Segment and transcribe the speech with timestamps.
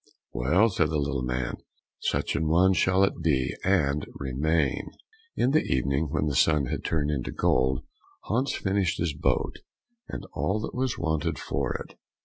[0.33, 1.57] "Well," said the little man,
[1.99, 4.89] "such an one shall it be, and remain."
[5.35, 7.83] In the evening, when the sun had turned into gold,
[8.23, 9.57] Hans finished his boat,
[10.09, 11.99] and all that was wanted for it.